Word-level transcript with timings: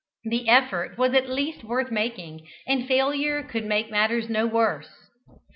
The 0.23 0.49
effort 0.49 0.97
was 0.97 1.13
at 1.13 1.29
least 1.29 1.63
worth 1.63 1.91
making, 1.91 2.47
and 2.65 2.87
failure 2.87 3.43
could 3.43 3.65
make 3.67 3.91
matters 3.91 4.29
no 4.29 4.47
worse. 4.47 4.89